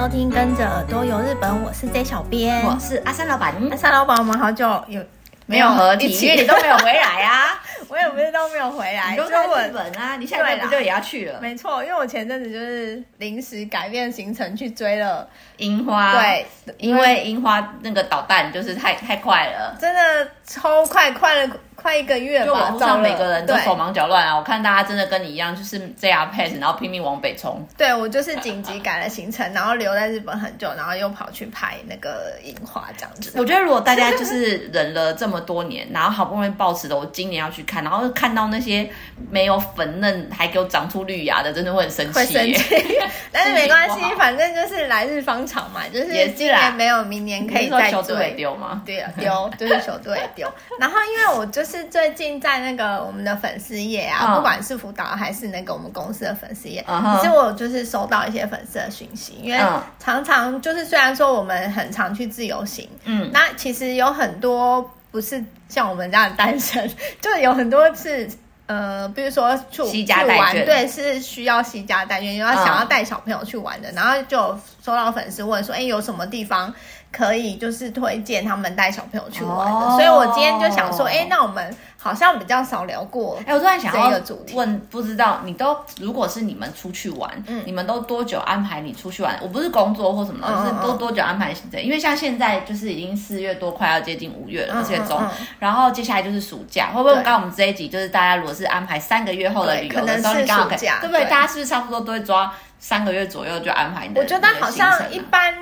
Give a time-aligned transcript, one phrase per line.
[0.00, 3.54] 收听《跟着耳朵游日本》，我是 J 小编，我是阿三老板。
[3.70, 5.04] 阿三老板，我们好久有
[5.44, 7.62] 没有合体，因为你都没有回来啊。
[7.86, 10.16] 我也不是都没有回来，你都在日本啊。
[10.16, 11.38] 你现在不就也要去了？
[11.42, 15.28] 没错，因为我前阵子就是临时改变行程去追了
[15.58, 16.14] 樱花。
[16.14, 16.46] 对，
[16.78, 21.56] 因为樱花那个导弹就是太太快了，真的超快，快了。
[21.80, 24.36] 快一个月吧，就网上每个人都手忙脚乱啊！
[24.36, 27.66] 我看大家真的跟你一样，就是 JR Pass，然后拼命往北冲。
[27.78, 33.32] 对，我就是紧急改了行程， 然后留在日本很久，然后又跑去拍那个樱花这样子。
[33.36, 38.86] 我觉得如果大家就是忍了这么多年，然后好不容易抱持的我今年要去看，然后看到那些
[39.30, 42.18] 没有粉嫩还给我长出绿芽的，真的会很生气。
[42.18, 42.98] 会生气，
[43.32, 48.34] 但是没关系， 反正就是来日方长嘛，就是今年没有，明年可以再追。
[48.36, 48.82] 丢吗？
[48.84, 50.46] 对啊，丢就是球队丢。
[50.78, 51.69] 然后因为我就是。
[51.70, 56.84] 是最近在那个我们的粉丝页啊，不管是辅导还是那个我们公司的粉丝页，
[57.20, 59.64] 其实我就是收到一些粉丝的讯息，因为
[60.00, 66.90] 常常就是虽然说我们很常去自由行，嗯，那其实有很多不是像我们这样的单身，
[67.22, 68.28] 就有很多是
[68.70, 76.72] 呃，比如说去去玩，对，是需要西家带眷，又要想要带小朋友去玩的，然后就收到粉丝问说，哎，有什么地方？
[77.12, 83.36] 可以就是推荐他们带小朋友去玩的，哦、所以我今天就想说，哎、欸，那我们好像比较少聊过。
[83.40, 84.18] 哎、欸，我突然想要
[84.54, 89.38] 问，不知道你都如果是你们出去玩，嗯，你们都多久安排你出去玩？
[89.42, 91.78] 我不是工作或什么，嗯、就是都多久安排行程？
[91.78, 95.22] 嗯、因为像现在就是已经四月多，快要接近五月了，而且中，
[95.58, 101.24] 然后接下来就是暑假，会不会刚刚我们这一集就是大家如果是安排三个月后的旅游的时候，你刚好可以，对不对？
[101.26, 104.22] 大家是不是差不多都会抓三个月左右就安排你的？
[104.22, 105.54] 我觉得好像一般。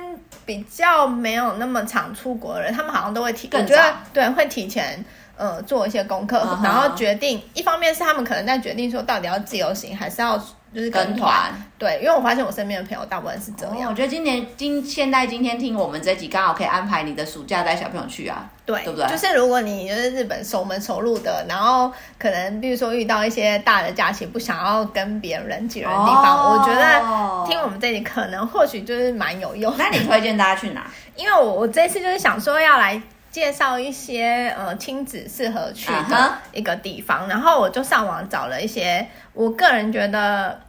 [0.45, 5.05] 比较没有那么常出国的人，他们好像都会提，我觉得对，会提前
[5.39, 7.41] 呃做一些功课，然后决定。
[7.53, 10.37] 一方面是他们可能在决定说到底要自由行还是要
[10.71, 11.51] 就是跟团。
[11.77, 13.89] 对，因为我发现我身边的朋友大部分是这样。
[13.89, 18.47] 我觉得今年今现在今天听我们这集，刚好可以安排你的暑假带小朋友去啊。
[18.65, 19.07] 对，对不对？
[19.07, 29.73] 就是如果你就是日本熟门熟路的，然后可能比如说遇到一些大的假期，不想要跟别人人挤人的地方，我觉得听我们这里可能或许就是蛮有用。
[29.77, 30.85] 那你推荐大家去哪？
[31.15, 33.01] 因为我我这次就是想说要来
[33.39, 40.59] 介绍一些呃亲子适合去的一个地方，然后我就上网找了一些，我个人觉得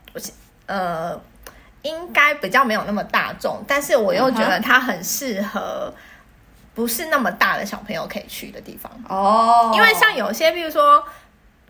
[0.66, 1.20] 呃
[1.82, 5.92] 应该比较没有那么大众，但是我又觉得它很适合。
[6.72, 9.76] 不是那么大的小朋友可以去的地方哦，oh.
[9.76, 11.04] 因为像有些，比如说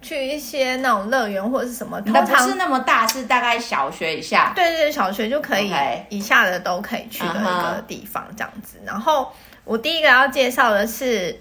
[0.03, 5.73] 去一些那种乐园或者是什么，它不是那么大，是大概小学以下，对对，小学就可以
[6.11, 8.79] 以下的都可以去的一个地方这样子。
[8.85, 8.89] Uh.
[8.89, 9.33] 然后
[9.71, 11.41] 我第一个要介绍的是，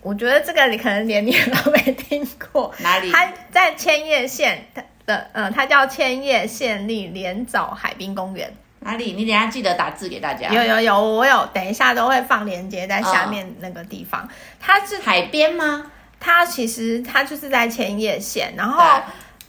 [0.00, 3.12] 我觉得这个你可能连你都没听过，哪里？
[3.12, 4.66] 它在千叶县
[5.04, 8.50] 的，呃，它叫千叶县立连沼海滨公园。
[8.78, 9.12] 哪里？
[9.12, 10.48] 你等下记得打字给大家。
[10.48, 14.22] 有有有，我有，等一下都会放链接在下面那个地方。
[14.22, 14.28] 哦、
[14.58, 15.92] 它是海边吗？
[16.18, 18.82] 它其实它就是在千叶县，然后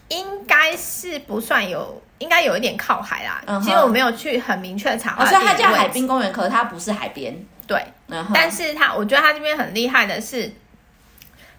[0.10, 3.42] 应该是不算有，应该有一点靠海啦。
[3.46, 5.16] 嗯、其实我没有去很明确查。
[5.26, 7.34] 所以它叫海滨公园，可是它不是海边。
[7.72, 10.52] 对，嗯、但是他我觉得他这边很厉害的是。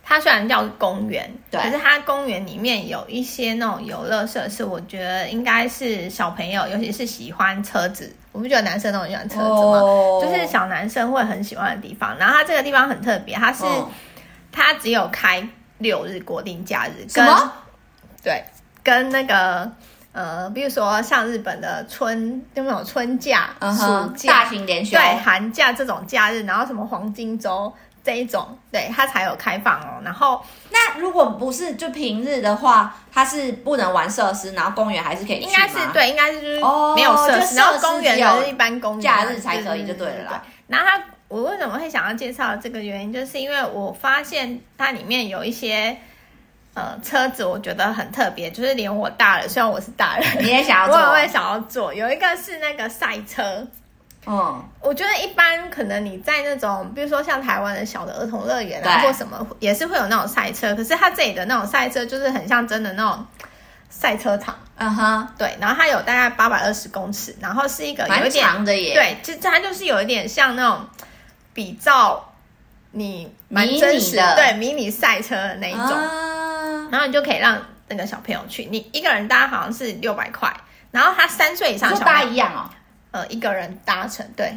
[0.04, 10.20] 它虽然叫公园，对可是它公园里面有一些那种游乐设施，我觉得应该是小朋友，尤其是喜欢车子，我不觉得男生都很喜欢车子吗？Oh.
[10.20, 12.18] 就是小男生会很喜欢的地方。
[12.18, 13.86] 然后它这个地方很特别，它是、oh.
[14.50, 17.24] 它只有开六日国定假日，跟？
[18.24, 18.44] 对，
[18.82, 19.70] 跟那个
[20.12, 24.04] 呃，比如说像日本的春就那种春假、uh huh.
[24.04, 27.72] 暑假、大型连休、对寒假这种假日，然后什么黄金周。
[28.04, 30.02] 这一种，对，它才有开放哦。
[30.04, 35.42] 然后，那如果不是就平日的话，它是不能玩设施，然后公园还是可以去？
[35.42, 40.42] 应该是对，应该是就是没有设施，然后公园就是一般公园，假日才可以就对了啦。
[40.66, 45.96] 然后它，我为什么会想要介绍这个原因，就是因为我发现它里面有一些
[46.74, 51.92] 呃车子，我觉得很特别，就是连我大人，虽然我是大人，你也想要坐， 我也会想要坐。
[51.92, 53.66] 有一个是那个赛车。
[54.24, 60.72] 嗯，我觉得一般可能你在那种，比如说像台湾的小的儿童乐园啊，或什么，也是会有那种赛车。
[60.76, 63.26] 可是它这里的那种赛车，就是很像真的那种
[63.90, 64.56] 赛车场。
[64.76, 65.56] 嗯哼，对。
[65.60, 68.94] 然后它有大概八百二十公尺，然后是一个有一点长的耶。
[68.94, 70.86] 对，其实它就是有一点像那种
[71.52, 72.32] 比照
[72.92, 75.82] 你蛮真实的，对迷你赛车的那一种。
[75.82, 76.41] 啊、
[76.92, 77.58] 然后你就可以让
[77.88, 80.54] 那个小朋友去，你一个人搭好像是六百块，
[80.90, 82.68] 然后他三岁以上小朋友大一样哦。
[83.12, 84.52] 呃，一个人搭乘对，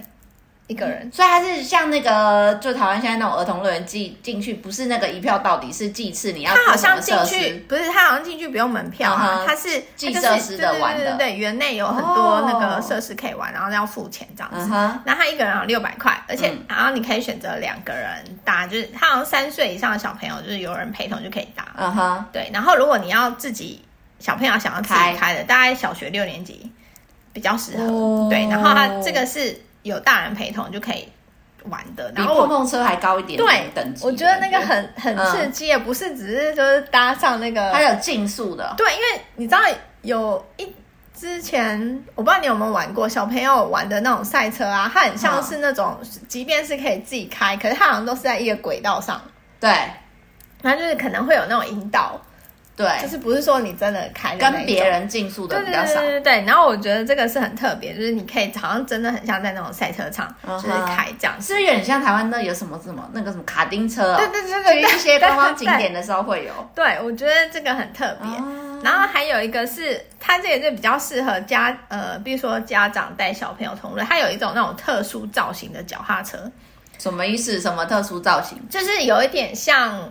[0.67, 6.51] 一个人，所以他是像那个，就台湾现在那种儿童乐园进进去，不是那个一票到底，是几次你要。
[6.56, 11.17] 他好像进去不是，他好像进去不用门票啊，他是计设施的玩的。
[11.17, 14.67] 对，园内有很多那个设施可以玩，然后要付钱这样子。
[15.06, 21.67] 然后他一个人六百块，而且然后你可以选择两个人搭，就是他好像三岁以上的小朋友，就是有人陪同就可以搭。
[21.77, 22.50] 嗯哼，对。
[22.51, 23.79] 然后如果你要自己
[24.17, 26.71] 小朋友想要自己开的，大概小学六年级
[27.31, 28.29] 比较适合。
[28.31, 29.56] 对，然后他这个是。
[29.85, 31.07] 有大人陪同就可以
[31.65, 34.03] 玩的，然后碰碰车还高一点点，对，等级。
[34.03, 38.73] 我觉得那个很很刺激，也不是只是就是搭上那个，还有竞速的。
[38.75, 39.59] 对，因为你知道
[40.01, 40.67] 有一
[41.13, 45.95] 之前我不知道你有没有玩过小朋友玩的那种赛车啊，它很像是那种，
[46.27, 49.21] 即便是可以自己开，可是它好像都是在一个轨道上，
[49.59, 49.71] 对，
[50.63, 52.19] 它就是可能会有那种引导。
[52.75, 56.45] 对，就是不是说你真的开跟别人竞速的比较少，对对对对。
[56.45, 64.18] 然后我觉得这个是很特别，就是你可以好像真的很像在那种赛车场，就是开这样，是不是有点像台湾那有什么什么那个什么卡丁车？
[64.18, 66.51] 对对对对，去一些观光景点的时候会有。
[66.75, 68.30] 对，我觉得这个很特别。
[68.83, 76.38] 然后还有一个是，它这个就比较适合家呃，比如说家长带小朋友同乐，它有一种那种特殊造型的脚踏车。
[76.98, 77.62] 什么意思？
[77.62, 78.62] 什么特殊造型？
[78.69, 80.10] 就是有一点像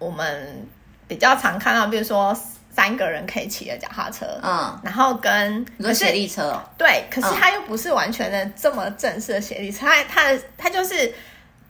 [0.00, 0.66] 我们。
[1.06, 2.36] 比较常看到，比如说
[2.74, 11.14] 三个人可以骑的脚踏车，嗯，然后跟你说协力车哦，对，可是它又不是完全的这么正式的协力车，它它的它就是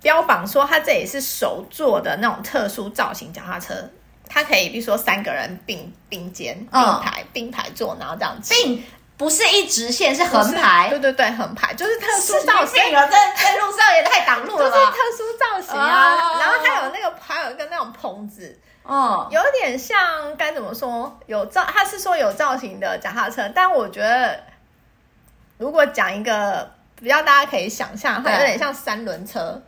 [0.01, 3.75] 标榜说它这也是手做的那种特殊造型脚踏车，
[4.29, 8.83] 它可以比如说三个人并并肩并排并排坐，然后这样子，并
[9.19, 12.81] 不是一直线，是横排，对对对，横排就是特殊造型。
[12.97, 18.59] 啊，在在路上也太挡路了吧，就是特殊造型啊，然后还有那个还有一个那种棚子。
[18.85, 19.97] 哦，有点像
[20.37, 21.19] 该怎么说？
[21.25, 24.39] 有造，他是说有造型的脚踏车，但我觉得
[25.57, 29.59] 如果讲一个比较大家可以想象，会有点像三轮车，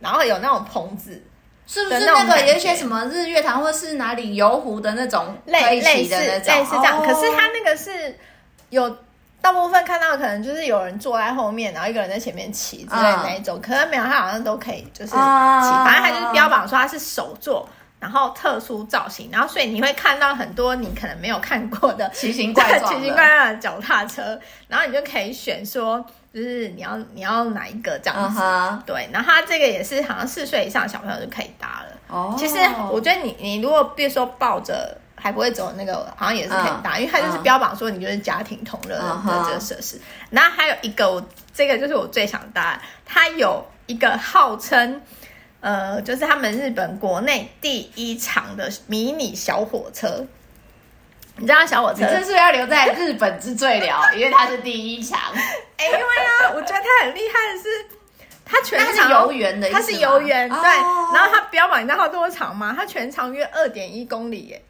[0.00, 1.22] 然后有那种棚子，
[1.66, 6.50] 是不是那个有一些什么日月潭或是哪里游湖的那种类类似类似这
[6.82, 7.04] 样？
[7.04, 8.18] 可是他那个是
[8.70, 8.98] 有
[9.42, 17.68] 大部分看到可能就是有人坐在后面，然后一个人在前面骑之类的那一种，可能没有，他好像都可以就是骑，反正他就是标榜说他是手作。
[17.98, 24.38] 然后特殊造型，然后所以你会看到很多你可能没有看过的 奇形怪状、 奇形怪状的脚踏车，
[24.68, 28.38] 然后你就可以选说，就是你要你要哪一个这样子。
[28.38, 28.82] Uh huh.
[28.84, 31.96] 对，然后它这个也是好像四岁以上小朋友就可以搭了。
[32.08, 32.38] 哦，oh.
[32.38, 32.56] 其实
[32.90, 37.00] 我觉得你你如果比如说抱着还不会走那个，好像也是可以搭，uh.
[37.00, 39.96] 因为它就是标榜说你就是家庭同乐的这个设施。
[39.96, 40.02] Uh huh.
[40.30, 45.00] 然后还有一个，我这个就是我最想搭，它有一个号称。
[45.60, 50.24] 呃，就是他们日本国内第一长的迷你小火车，
[51.36, 52.00] 你知道小火车？
[52.00, 55.18] 这是要留在日本之最了， 因为它是第一长。
[55.76, 57.86] 哎，因为啊，我觉得它很厉害的是，
[58.44, 60.56] 它全长它是游园的，它是游园，对。
[60.56, 62.72] 然后它标榜你知道它多长吗？
[62.76, 64.62] 它全长约二点一公里耶！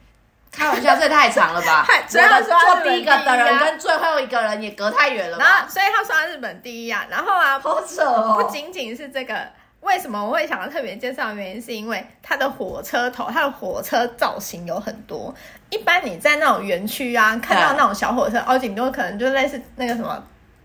[0.50, 1.86] 开玩笑，这太长了吧？
[2.08, 5.36] 主要是坐第一个的人跟最后一个人也隔太远了。
[5.38, 7.06] 然后，所以他说日本第一啊。
[7.10, 8.40] 然后啊，好扯哦！
[8.40, 9.46] 不仅仅是这个。
[9.80, 15.34] 为什么我会想要特别介绍的原因，是因为它的火车头，它的火车造型有很多。
[15.70, 20.22] 一般你在那种园区啊，看到那种小火车，哦，顶多可能就类似那个什么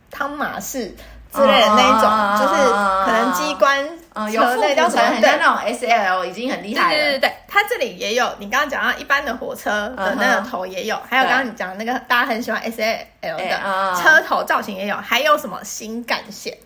[0.10, 0.88] 汤马士
[1.32, 2.72] 之类的那一种，就是
[3.06, 3.88] 可能机关
[4.32, 5.04] 车那叫什么？
[5.04, 7.00] 很像那种 S L 已经很厉害了。
[7.00, 8.28] 对对对对，它这里也有。
[8.40, 12.82] 你刚刚讲到一般的火车的那个头也有，还有刚刚你讲那个大家很喜欢 S
[13.22, 16.58] L 的车头造型也有，还有什么新干线？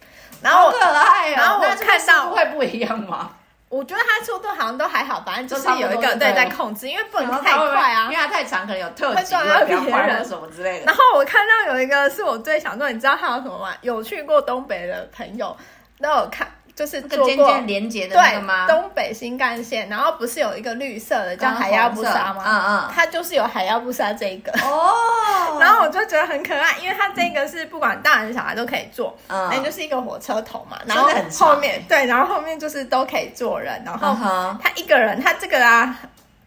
[0.41, 1.35] 然后好可爱哦！
[1.35, 3.31] 然后我看到会不一样吗？
[3.67, 10.85] 我觉得他速度好像都还好，反正就是有一个对在控制，因为不能太快啊，因为他太长，可能有特急会比别人什么之类的。
[10.85, 13.73] 然后我看到有一个是我最想说，你知道他有什么吗？
[13.81, 15.55] 有去过东北的朋友
[15.99, 16.47] 都有看。
[16.75, 18.67] 就是坐过连接的那个吗？
[18.67, 22.43] 对，东北新干线，然后不是有一个绿色的叫海鸭布沙吗？
[22.45, 24.93] 嗯嗯，它就是有海鸭布沙这一个哦。
[25.57, 34.13] 然后我就觉得很可爱，因为它这个是不管大人小孩都可以坐，嗯，那就是一个火车头嘛，然后后面对，然后后面就是都可以坐人，然后
[34.61, 35.97] 他一个人，他这个啊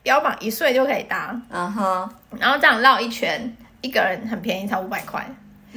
[0.03, 5.27] 标榜一岁就可以搭，嗯哼，然后这样绕一圈，一个人很便宜，才五百块。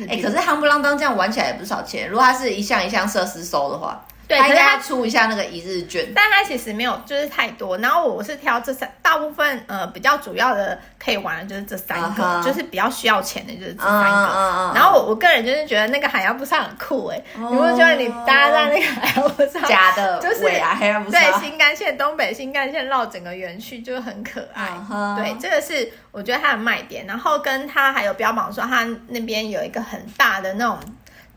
[0.09, 4.01] 哎，可是夯不啷当这样玩起来也不少钱，如果它是一项一项设施收的话。
[4.31, 7.77] 对，他应该出一下那个一日券，但他其实没有，就是太多。
[7.79, 12.43] 然后我是挑这三，大部分呃比较主要的可以玩的就是这三个，uh huh.
[12.43, 14.27] 就是比较需要钱的就是这三个。
[14.27, 14.75] Uh huh.
[14.75, 17.51] 然后我我个人就是觉得那个海洋不是很酷哎、欸，uh huh.
[17.51, 24.69] 你会觉得你搭在那个海洋不是假的，就是对新干线东北新干线绕整个园区就很可爱。
[24.89, 25.17] Uh.
[25.17, 27.05] 对，这个是我觉得它的卖点。
[27.05, 30.79] 然后跟它还有标榜说它那边有一个很大的那种。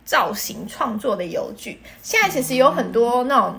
[0.04, 1.80] 造型创作的油锯。
[2.02, 3.56] 现在其实有很多那种，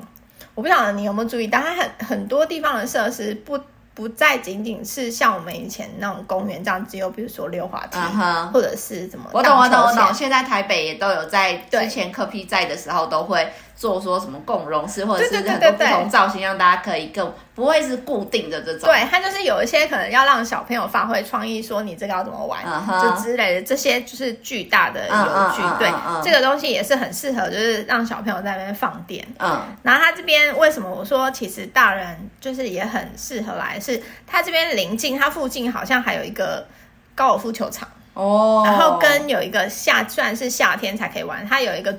[0.54, 3.60] 我不晓得你有没有注意到，它很很多地方的设施不。
[3.96, 8.52] 不再仅仅是像我们以前那种公园这样，只有比如说溜滑梯，uh huh.
[8.52, 9.30] 或者是怎么。
[9.32, 10.14] 我懂，我懂，我懂。
[10.14, 13.50] 现在台北也都有在之前柯 P 在的时候都会。
[13.76, 18.90] 做说什么共融式，或者是很多不同造型，让大家可以更不会是固定的这种。
[18.90, 23.02] 对，它就是有一些可能要让小朋友发挥创意，说你这个要怎么玩，uh huh.
[23.02, 23.62] 就之类的。
[23.64, 25.78] 这些就是巨大的游具，uh.
[25.78, 26.24] 对，uh.
[26.24, 29.28] 这个东西也是很适合，就是让小朋友在那边放电。
[29.40, 29.60] 嗯、uh，huh.
[29.84, 33.78] 然后它这边为什么我说其实大人就是也很适合来？
[33.80, 36.66] 是它这边临近，它附近好像还有一个
[37.14, 38.68] 高尔夫球场哦，oh.
[38.68, 41.94] 然后跟有一个夏，虽然是夏天才可以玩，它有一个。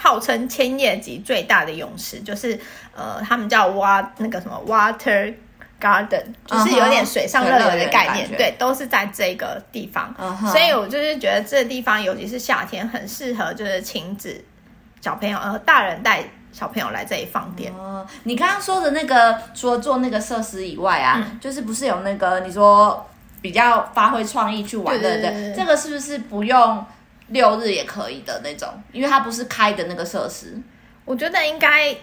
[0.00, 2.56] 号称千叶级最大的泳池，就是
[2.94, 5.34] 呃，他们叫挖那个什么 Water
[5.80, 10.14] Garden，就是有点水上乐园的概念，uh huh, 对，都是在这个地方。
[10.16, 10.52] Uh huh.
[10.52, 14.40] 所以我就是觉得这个地方，尤其是夏天，很适合就是亲子
[15.00, 17.72] 小朋友呃大人带小朋友来这里放电。
[17.72, 18.06] Uh huh.
[18.22, 23.04] 你刚刚说的那个，除了做那个设施以外啊，嗯、就是不是有那个你说
[23.42, 26.86] 比较发挥创意去玩的，对，对，对，对，这个是不是不用？
[27.28, 30.56] 六日也可以的那种，因为它不是开的那个设施。
[31.04, 31.96] 我觉得应该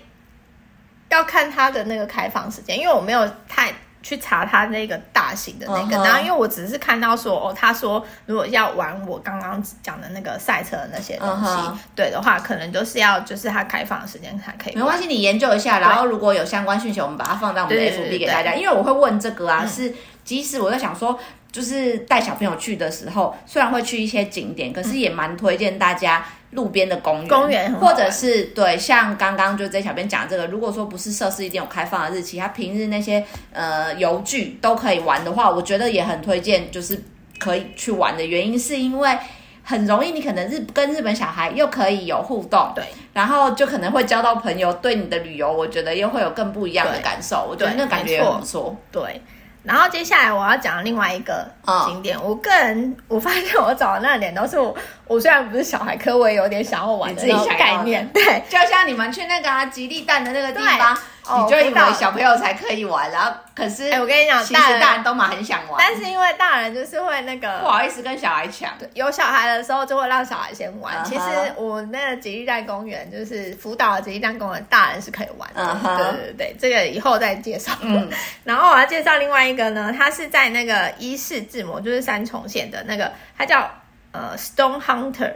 [1.09, 5.97] 要看它的那个开放时间，因为我没有太去查它那个大型的那个。
[5.97, 6.03] Uh huh.
[6.05, 11.77] 然后，因为我只是看到说，哦，他说如果要玩我刚刚讲的那个赛车的那些东西，uh huh.
[11.95, 14.75] 对的话，可能就是要就是它开放的时间才可以。
[14.75, 18.55] 没关系，你研究一下，然后如果有相关讯息，我们把它放在我们的 FB 给大家。
[18.55, 21.19] 因为我会问这个啊，嗯、是即使我在想说。
[21.55, 37.01] 就是带小朋友去的时候，虽然会去一些景点，可是也蛮推荐大家路边的公园，公园或者是对，像刚刚就在小编讲这个，如果说不是设施一定有开放的日期，他平日那些呃游具都可以玩的话，我觉得也很推荐，就是
[37.39, 38.25] 可以去玩的。
[38.25, 39.17] 原因是因为
[39.63, 42.83] 很容易，你可能日跟日本小孩又可以有互动，对，
[43.13, 49.21] 然后就可能会交到朋友，对你的旅游，我觉得又会有更不一样的感受，我觉得那感觉也很不错，对。
[49.65, 51.45] 然后接下来我要讲另外一个
[51.87, 54.75] 景点，哦、我个人 我发现我找的那点都是我，
[55.07, 60.97] 我虽然不是小孩，可我也有点想要玩的那种概念，对，就像你们去那个、啊、吉利蛋的那个地方。
[61.27, 71.03] 你就以为小朋友才可以玩，然后可是，哎，我跟你讲，其实大人都蛮很想玩，但是因为大人就是会那个不好意思跟小孩抢，有小孩的时候就会让小孩先玩。
[71.03, 71.21] 其实
[71.55, 75.79] 我那个吉利蛋公园就是福岛的吉利蛋公园，大人是可以玩的。
[75.97, 77.71] 对对对，这个以后再介绍。
[77.81, 78.07] 嗯，
[78.43, 83.69] 然后我要介绍另外一个呢，它是在那个伊势志摩，就是三重县的那个，它叫
[84.11, 85.33] 呃 Stone Hunter，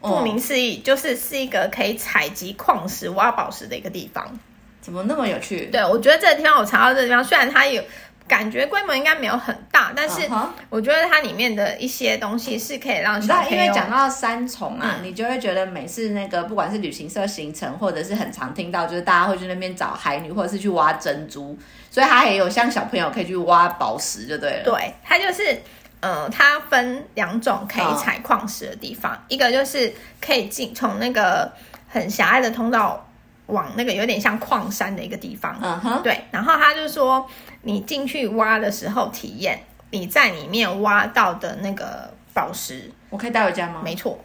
[0.00, 4.38] 顾名思义就是是一个可以采集矿石、挖宝石的一个地方。
[4.82, 5.66] 怎么那么有趣？
[5.66, 7.82] 对，我觉得这个地方我查到这个地方，虽然它有
[8.26, 10.28] 感觉规模应该没有很大，但是
[10.68, 13.50] 我觉得它里面的一些东西是可以让小朋友。
[13.50, 21.56] 因为讲到三重啊，嗯、你就会觉得每次那个不管是旅行社行程，或者是很常听到，就是大家会去那边找海女，或者是去挖珍珠，
[21.90, 24.64] 所以它也有像小朋友可以去挖宝石，就对了。
[24.64, 25.60] 对，它就是，
[26.00, 31.52] 呃，它分两种可以采矿石的地方，哦、一个就是可以进从那个
[31.88, 33.06] 很狭隘的通道。
[33.52, 36.02] 往那个有点像矿山的一个地方，嗯哼、uh，huh.
[36.02, 36.24] 对。
[36.30, 37.24] 然后他就说，
[37.60, 43.80] 你进去挖的时候体验你在里面挖到的那个宝石，我可以带回家吗？
[43.84, 44.18] 没错，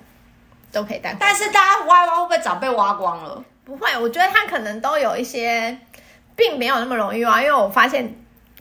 [0.71, 1.19] 都可以带回家。
[1.19, 3.43] 但是大家挖挖会不会早被挖光了？
[3.65, 5.77] 不会，我觉得它可能都有一些，
[6.35, 8.09] 并没有那么容易挖，因为我发现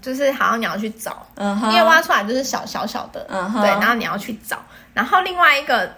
[0.00, 1.70] 就是好像你要去找，uh，huh.
[1.70, 3.61] 因为挖出来就是小小小的，uh，huh.
[3.61, 4.58] 对，然后你要去找，
[4.92, 5.90] 然后另外一个。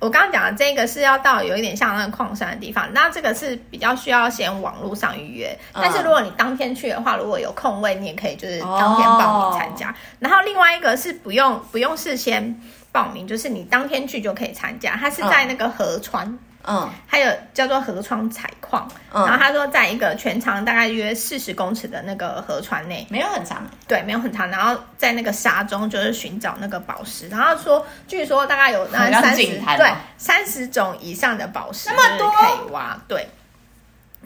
[0.00, 5.58] 我刚刚讲的这个是要到有一点像那个矿山的地方，那这个是比较需要先网络上预约。
[5.72, 9.94] 但是如果你当天去的话，如果有空位，你也可以就是当天报名参加。
[10.18, 12.60] 然后另外一个是不用不用事先
[12.92, 14.96] 报名，就是你当天去就可以参加。
[14.96, 16.26] 它是在那个河川。
[16.26, 16.38] 嗯，
[17.06, 24.48] 还有叫做河床采矿，嗯、然后他说在一个全长大概约四十公尺的那个河川内，没有很长，对，没有很长。
[24.50, 29.46] 然后在那个沙中就是寻找那个宝石，然后说据说大概有那三十
[29.76, 33.00] 对三十种以上的宝石，那么多可以挖。
[33.08, 33.26] 对，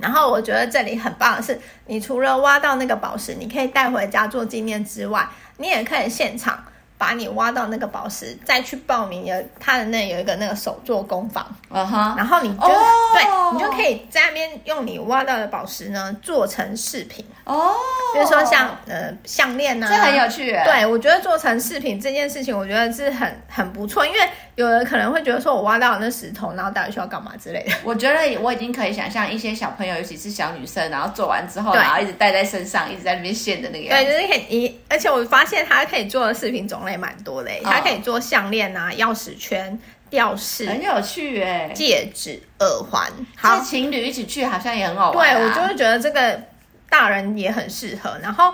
[0.00, 6.64] 然后我觉得这里很棒的是，你除了挖到那个宝石，你可以带回家做纪念之外，你也可以现场。
[7.02, 12.16] 把你挖到那个宝石，再去报名，有他的那有一个那个手作工坊，嗯哼、uh，huh.
[12.16, 12.72] 然后你就、oh.
[13.12, 17.74] 对，你就可以在那边用你挖到的宝石呢做成饰品哦，oh.
[18.14, 20.52] 比如说像呃项链呐、啊，这很有趣。
[20.64, 24.18] 对，我觉得做成饰品这件事情，我觉得是很很不错，因为
[24.54, 27.72] 有人可能会觉得说我挖到那石头，然后到底需要干嘛之类的。
[27.82, 34.04] 我觉得我已经可以想象一些小朋友，尤其是小女生，然后做完之后，对然后一直戴在身上，一直在那边献的那个样子。
[34.04, 36.91] 对，就是可以，而且我发现它可以做的饰品种类。
[36.96, 39.78] 蛮多的，它可以做项链啊、钥匙圈、
[40.10, 45.34] 吊饰，很有趣哎，戒指、耳环，好，情侣一起去好像也很好玩。
[45.36, 46.40] 对，我就会觉得这个
[46.88, 48.18] 大人也很适合。
[48.22, 48.52] 然后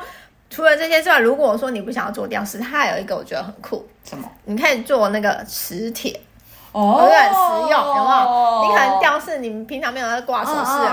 [0.51, 4.31] 除了这些之外，如果说你不想要做吊饰，它还有一个我觉得很酷，什么？
[4.45, 6.21] 你可以做那个磁铁。
[6.79, 8.63] 哦，很实用，有没有？
[8.63, 10.93] 你可能吊饰，你平常没有在挂首饰的人，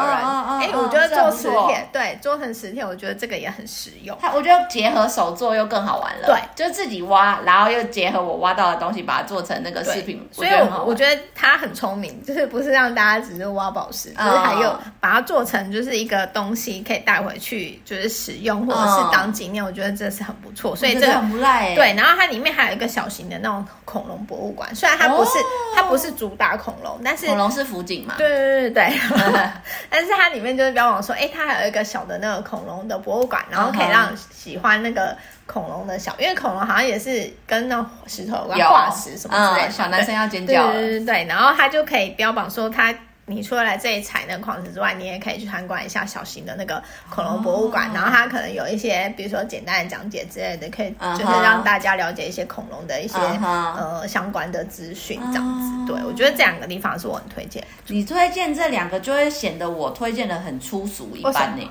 [0.59, 4.17] 哎，我觉得做磁铁，对，做成磁铁，我觉得这个也很实用。
[4.19, 6.25] 它，我觉得结合手作又更好玩了。
[6.25, 10.27] 对，就自己挖，然后又结合我挖到的东西，把它做成那个饰品。
[10.31, 19.63] 所以我我觉得他很聪明，就是不是让大家只是挖宝石，就是还有把它做成就是一个东西可以带回去，就是使用或者是当纪念。
[19.63, 21.75] 我觉得这是很不错，所以这个很不赖。
[21.75, 25.31] 对，然后它里面还有一个小型的那种恐龙博物馆，虽然它不是。
[25.75, 28.15] 它不是主打恐龙，但是恐龙是辅警嘛？
[28.17, 28.99] 对对对对，
[29.89, 35.15] 但是它里面就是标榜说，哎、欸，它还有一个小的那个恐龙的博物馆，然后可以让喜欢那个
[35.45, 40.71] 恐龙的小，因为恐龙好像也是跟那石头有关，化石什么之类的、嗯，小男生要尖叫。
[40.71, 42.93] 对对对对，然后它就可以标榜说它。
[43.27, 47.95] 你除了来这里采那个矿石之外，你也可以去参观一下小型的那个恐龙博物馆，oh.
[47.95, 53.73] 然后它可能有一些，比如说简单的讲解之类的，可以就是让大家了解一些恐龙的一些、uh.
[53.75, 55.65] 呃相关的资讯，这样子。
[55.65, 55.87] Uh.
[55.87, 57.65] 对，我觉得这两个地方是我很推荐。
[57.87, 61.67] 你推荐这两个，就会显得我推荐的很粗俗一般呢。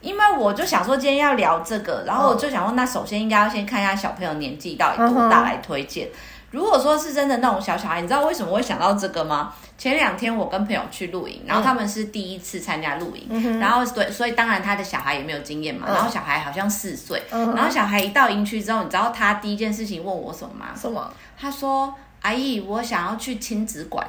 [0.00, 6.06] 因为我就想说今天要聊这个，然后我就想说，那首先应该要先看一下小朋友年纪到底多大来推荐。
[6.06, 6.10] Uh.
[6.50, 9.52] 如果说是真的那种小小孩，你知道为什么会想到这个吗？
[9.76, 20.66] 前两天我跟朋友去露营，然后他们是第一次参加露营，嗯、然后对，所以当然他的小孩也没有经验嘛，嗯、然后小孩好像四岁，嗯、然后小孩一到营区之后，你知道他第一件事情问我什么吗？
[20.74, 21.12] 什么？
[21.38, 24.06] 他说：“阿姨，我想要去亲子馆。”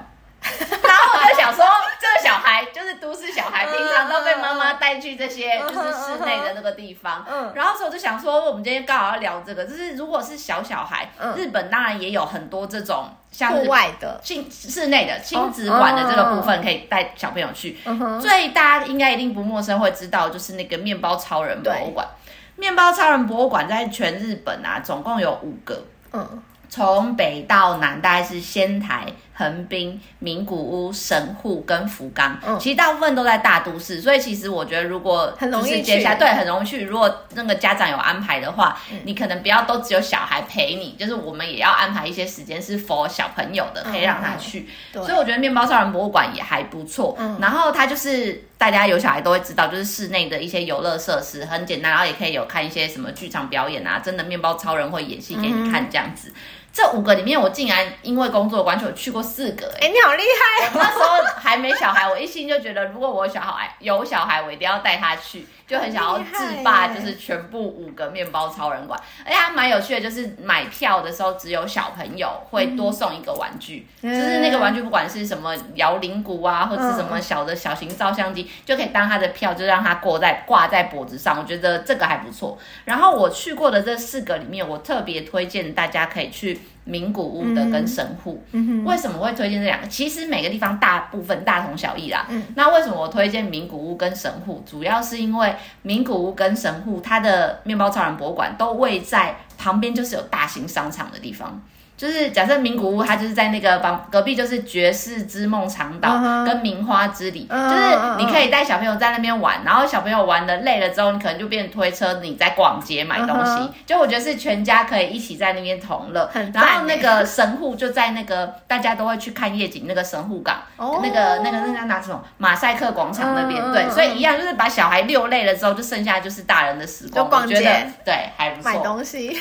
[0.83, 1.65] 然后我就想说，
[1.99, 7.25] 这个小孩就是都市小孩，平常都被妈妈带去这些就是室内的那个地方。
[7.29, 17.77] 嗯，然后所以我就想说，我们今天刚好要聊这个，就是如果是小小孩，日本当然也有很多这种像户外的亲室内的亲子馆的这个部分，可以带小朋友去。
[18.21, 22.07] 最大家应该一定不陌生，会知道就是那个面包超人博物馆。
[22.55, 25.81] 面包超人博物馆在全日本啊，总共有五个。
[26.11, 26.43] 嗯。
[26.71, 29.03] 从北到南，大概是仙台、
[29.39, 36.83] 横滨、名古屋、神户跟福冈，嗯、其实大部分都在大都市，所以其实我觉得如果很容易接下来对，很容易去。
[36.83, 44.67] 如果那个家长有安排的话，嗯、你可能不要都只有小孩陪你，就是我们也要安排一些时间是 for 小朋友的，可以让他去。
[44.93, 47.15] 嗯、所以我觉得面包超人博物馆也还不错。
[47.17, 56.33] 嗯、然后它就是大家有小孩都会知道，就是室内的一些游乐设施很简单，然后也可以有看一些什么剧场表演啊，真的面包超人会演戏给你看这样子。
[56.69, 59.67] 嗯这五个里面，我竟然因为工作关系，我去过四个。
[59.81, 60.71] 哎，你好厉害哦！
[60.75, 65.45] 我那时候还没小孩，我一心就觉得，如果我小孩，有小孩，我一定要带他去。
[65.67, 81.37] 就很想要制霸，就是全部五个面包超人馆，而且还蛮有趣的，就是买票的时候只有小朋友会多送一个玩具，嗯、就是那个玩具不管是什么摇铃鼓啊，或者是什么小的小型照相机，嗯、就可以当他的票，就让他挂在挂在脖子上。
[81.37, 82.57] 我觉得这个还不错。
[82.85, 88.43] 然后我去过的这四个里面，我特别推荐大家可以去名古屋的跟神户。
[88.85, 89.87] 为什么会推荐这两个？
[89.87, 92.25] 其实每个地方大部分大同小异啦。
[92.29, 94.63] 嗯，那为什么我推荐名古屋跟神户？
[94.65, 95.53] 主要是因为。
[95.81, 101.61] 名古屋跟神户，它的面包超人博物馆都位在旁边，就是有大型商场的地方。
[101.99, 106.13] 就是假设名古屋，它就是在那个旁隔壁，就是爵士之梦长岛
[106.45, 107.69] 跟名花之里，uh huh.
[107.69, 113.51] 就是你可以带小朋友在那边玩，然后小朋友玩的累了之后，你可能就变推车，你在逛街买东西。
[113.51, 113.71] Uh huh.
[113.85, 116.31] 就我觉得是全家可以一起在那边同乐。
[116.53, 121.01] 然后那个神户就在那个大家都会去看夜景那个神户港，oh.
[121.03, 123.61] 那个那个那叫哪种马赛克广场那边。
[123.61, 123.73] Uh.
[123.73, 127.25] 对，所以一样就是把小孩遛累了之后，就剩下就是大人的时光。
[127.25, 128.71] 就逛街，我觉得对，还不错。
[128.71, 129.37] 买东西。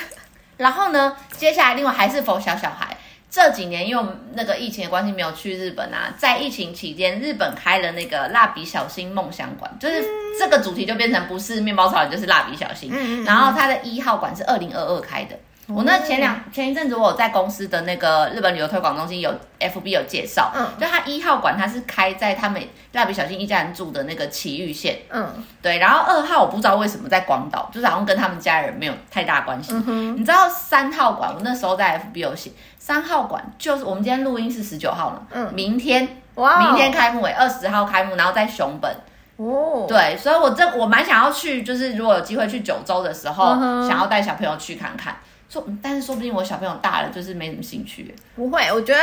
[0.59, 2.95] 然后呢，接下来另外还是 for 小小孩。
[3.31, 6.13] 这几年因为那个疫情的关系，没有去日本啊。
[6.17, 10.03] 在疫情期间，日本开了那个蜡笔小新梦想馆，就是
[10.39, 12.91] 这个主题就变成不是面包超人，就是蜡笔小新。
[12.93, 15.39] 嗯、然后它的一号馆是二零二二开的。
[15.75, 29.73] 我那前两前一阵子，我有在公司的那个日本旅游推广中心有 FB 有介绍，嗯，就他一号馆它是开在他们蜡笔小新一家人住的那个埼玉县，嗯，对，然后二号我不知道为什么在广岛，就是好像跟他们家人没有太大关系。
[29.87, 38.91] 嗯、你知道三号馆，我那时候在 FB 有写，三号馆就是我们今天录音是十九号了，嗯，明天哇，明天开幕诶，二十号开幕，然后在熊本，
[39.37, 43.55] 哦，对，所以我这我蛮想要去，就是如果有机会去九州的时候，
[43.87, 45.15] 想要带小朋友去看看。
[45.49, 48.15] 说，但是说不定我小朋友大了，就是没什么兴趣。
[48.37, 49.01] 不会，我觉得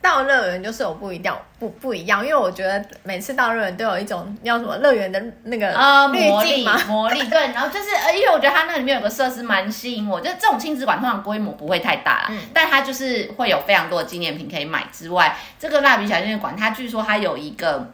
[0.00, 17.90] 到乐园就是有不一样，不不一样，因为我觉得每次到乐园都有一种叫什么乐园的那个呃魔力 魔力，对，然后就是呃，因为我觉得它那里面有个设施蛮吸引我，就这种亲子馆通常规模不会太大啦，嗯，但它就是会有非常多的纪念品可以买之外，这个蜡笔小新的馆，它据说它有一个。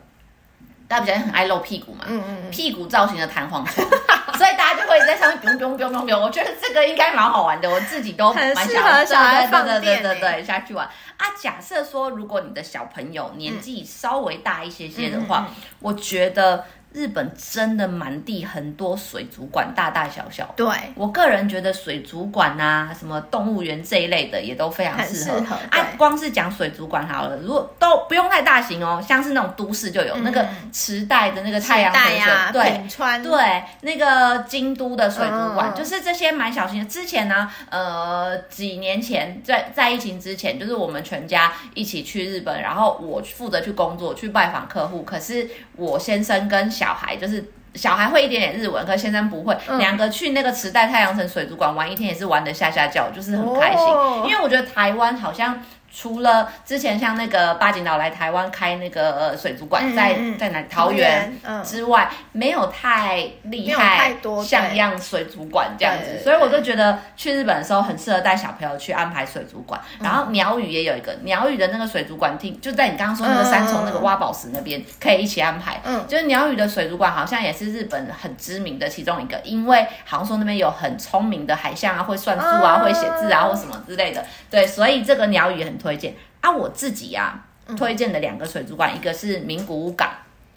[0.88, 3.86] 大家比较很爱露屁股嘛，嗯嗯嗯，屁股造型的弹簧床，
[4.38, 6.22] 所以大家就会在上面咚咚咚咚咚。
[6.22, 11.26] 我觉得这个应该蛮好玩的，我自己都蛮想适合小孩放电，对对对对，下去玩啊。
[11.40, 16.64] 假设说，如果你的小朋友年纪稍微大一些些的话，嗯、我觉得。
[16.96, 20.50] 日本真的满地很多水族馆，大大小小。
[20.56, 25.54] 对，我个人觉得水族馆啊，什么动物园这一类的也都非常适合。
[25.68, 36.86] 啊，光是讲水族馆好了，如果都不用太大型哦，像是那种都市就有、嗯、那个池袋的那个太阳水水，啊、对，川对，那个京都的水族馆、嗯，就是这些蛮小型的。
[36.86, 47.44] 之前呢，呃，几年前在在疫情之前，就是我们全家一起去日本，然后我负责去工作，去拜访客户，可是我先生跟小小孩就是
[47.74, 49.56] 小孩会一点点日文，可先生不会。
[49.78, 53.80] 两、嗯、个去那个池袋太阳城水族馆玩一天，也是玩的下下叫，就是很开心。
[53.80, 55.60] 哦、因为我觉得台湾好像。
[55.98, 61.32] 除了之前像那个八景岛来台湾开那个呃水族馆，在在哪桃园
[61.64, 69.80] 之外，没有太厉害、像样水族馆这样子，所以我就觉得去日本的时候很适合带小朋友去安排水族馆。
[69.98, 75.80] 然后鸟语也有一个鸟语的那个水族馆厅，就在你刚刚说那个三重那个挖宝石那边，可以一起安排。
[75.82, 84.22] 嗯，就是鸟语的水族馆好像也是日本很知名的其中一个，因为好像说那边有很聪明的海象啊，会算数啊，会写字啊或什么之类的。
[84.50, 85.74] 对，所以这个鸟语很。
[85.86, 90.10] 推荐啊，我自己呀、啊，推荐的两个水族馆、嗯，一个是名古屋港，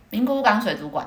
[0.09, 1.05] 名古屋港水族馆。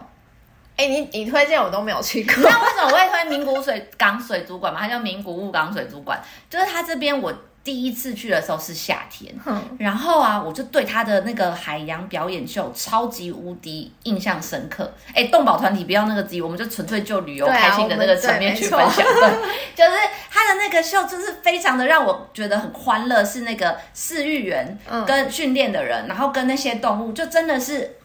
[0.76, 4.80] 哎、欸，你你推荐我都没有去过，那为什么我会推名古屋水港水族馆嘛？
[4.80, 7.32] 它叫名古屋港水族馆，就是它这边我。
[7.64, 14.92] 第一次去的时候是夏天，嗯，然后啊，我就对他的那个海洋表演秀超级无敌印象深刻。
[15.14, 19.06] 哎，动保团体不要那个机，我们就纯粹就旅游开心的那个层面去分享。
[19.76, 19.90] 就是
[20.28, 23.24] 他的那个秀，就是非常的让我觉得很欢乐。
[23.24, 27.96] 是那个饲育员跟训练的人，嗯，然后跟那些动物，就真的是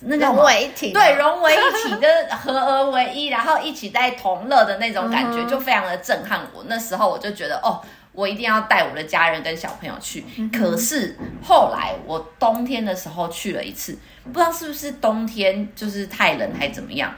[0.00, 6.64] 那个融为一体，对，融为一体，跟合而为一，然后一起在同乐的那种感觉，嗯，就非常的震撼我。
[6.66, 7.80] 那时候我就觉得，哦。
[8.14, 10.24] 我一定要带我的家人跟小朋友去。
[10.52, 13.98] 可是后来我冬天的时候去了一次，
[14.32, 17.12] 不知道是不是冬天就是太冷还怎么样，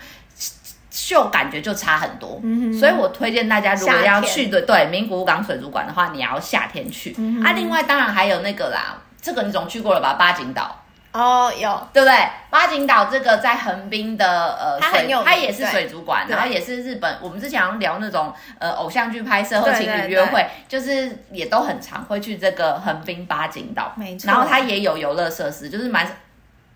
[0.90, 2.40] 秀感觉就差很多。
[2.78, 7.10] 所以我推荐大家，如果要去的对名古屋港水族馆的话，你要夏天去。
[7.44, 10.14] 啊，另外当然还有那个啦，这个你总去过了吧？
[10.14, 10.82] 八景岛。
[11.16, 12.14] 哦，有对不对？
[12.50, 14.26] 八景岛这个在横滨的
[14.56, 17.16] 呃它很有，它也是水族馆，然后也是日本。
[17.22, 23.92] 我们之前好像聊那种呃偶像剧拍摄或情侣约会，就是也都很常会去这个横滨八景岛。
[23.96, 26.06] 没错，然后它也有游乐设施，就是蛮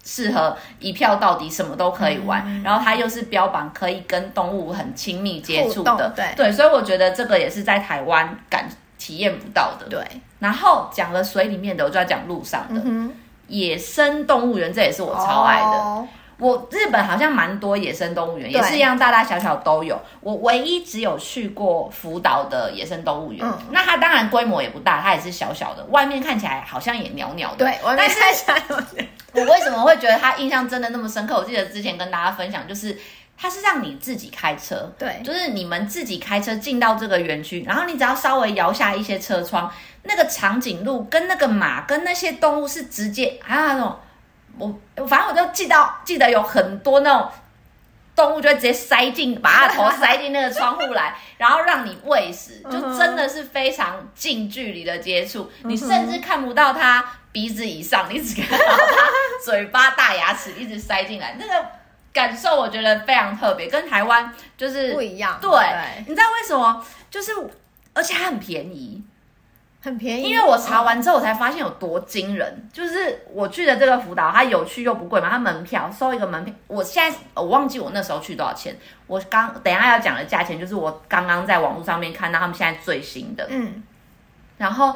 [0.05, 2.43] 适合一票到底，什么都可以玩。
[2.47, 8.67] 嗯、然后它又是标榜可以跟动物很亲密接触的，对对，所以我觉得这个也是在台湾感
[8.99, 9.87] 体验不到的。
[9.89, 10.03] 对，
[10.39, 12.81] 然后讲了水里面的，我就要讲路上的。
[12.85, 13.15] 嗯
[13.51, 15.67] 野生动物园，这也是我超爱的。
[15.67, 16.05] Oh.
[16.39, 20.01] 我日本好像蛮多野生动物园，也是一样，大大小小都有。
[20.21, 27.57] 我唯一只有去过福岛的野生动物园，嗯，那它当然规模也不大，它也是小小的，外面看起来好像也袅袅的。
[27.59, 28.63] 对，外面看起来。
[29.33, 31.37] 我为什么会觉得它印象真的那么深刻？
[31.37, 32.99] 我记得之前跟大家分享，就是
[33.41, 39.73] 它是让你自己开车，对，就是你们自己开车进到这个园区，然后你只要稍微摇下一些车窗。
[40.03, 43.99] 那个长颈鹿跟那个马跟那些动物是直接，还有那种，
[44.97, 47.31] 我反正我就记到记得有很多那种
[48.17, 59.11] 动物就会直接塞进，把它的头塞进那个窗户来， 然后让你喂食，就真的是非常近距离的接触，你甚至看不到它鼻子以上，你只看到它
[59.45, 61.67] 嘴巴大牙齿一直塞进来，那个
[62.13, 65.39] 感受我觉得非常特别，跟台湾就是不一样。
[65.41, 65.51] 对，
[66.07, 66.85] 你知道为什么？
[67.11, 67.33] 就是
[67.93, 69.03] 而且它很便宜。
[69.83, 72.69] 很便宜，因为我查完之后，我才发现有多惊人。
[72.71, 78.77] 就是我去的这个福岛，它有趣又不贵嘛，它门票收一个门票，我现在我忘记我那时候去多少钱。
[79.07, 83.47] 我刚等一下要讲的价钱，就是我刚刚在网络上面看到他们现在最新的。
[83.49, 83.83] 嗯，
[84.59, 84.95] 然后。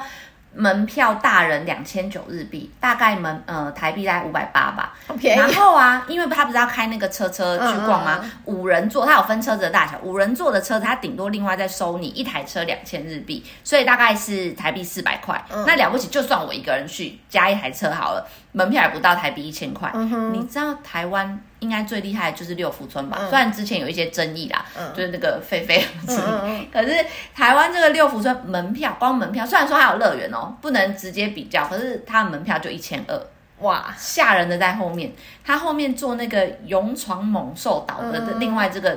[0.54, 5.40] 门票大人两千九日币，大概门呃台币大概五百八吧，很便宜。
[5.40, 8.20] 然后啊，因为他不是要开那个车车去逛吗？
[8.22, 15.44] 嗯嗯嗯，五人座，他有分车子的大小，五人座的车子他顶多另外再收你一台车两千日币，所以大概是台币四百块。
[15.50, 15.64] 嗯。
[15.66, 19.90] 那了不起，就算我一个人去加一台车好了，门票也不到台币一千块。
[19.94, 20.32] 嗯。
[20.32, 21.40] 你知道台湾？
[21.64, 33.18] 应该最厉害的就是六福村吧，嗯、虽然之前有一些争议啦，嗯、就是那个狒狒之类，可是台湾这个六福村门票，光门票虽然说还有乐园哦，不能直接比较，可是它的门票就一千二，
[33.60, 35.10] 哇，吓人的在后面，
[35.42, 38.96] 它后面做那个勇闯猛兽岛的另外这个。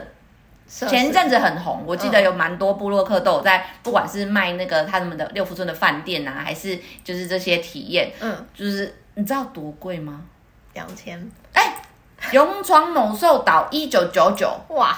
[0.69, 10.23] 前一阵子很红，我记得有蛮多部落客都有在，不管是卖那个他们的六福村的饭店啊，还是就是这些体验，嗯，就是你知道多贵吗？
[10.73, 11.25] 两千。
[11.53, 11.73] 哎，
[12.31, 14.97] 勇闯猛兽岛一九九九，哇！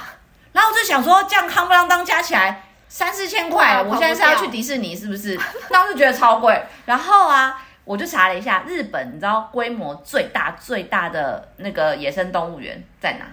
[0.51, 5.39] 然后我就想说，这样夯不啷当加起来三四千块，我现在是要去迪士尼是不是？
[5.69, 6.59] 那我就觉得超贵。
[6.85, 13.25] 然后啊，我就查了一下，日本你知道规模最大最大的那个野生动物园在哪？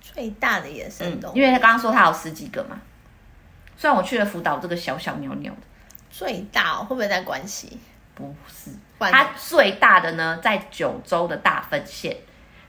[0.00, 2.80] 最大的野生动物、嗯，因为他刚刚说他有十几个嘛。
[3.76, 5.60] 虽然我去了福岛这个小小鸟鸟的，
[6.10, 7.78] 最大、哦、会不会在关西？
[8.14, 12.16] 不是，它最大的呢在九州的大分县。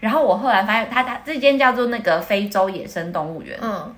[0.04, 3.58] 然后我后来发现它，它它这间叫做那个非洲野生动物园。
[3.62, 3.96] 嗯，